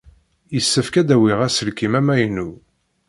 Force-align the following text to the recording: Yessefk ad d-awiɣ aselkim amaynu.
Yessefk 0.53 0.93
ad 1.01 1.05
d-awiɣ 1.07 1.39
aselkim 1.47 1.93
amaynu. 1.99 2.49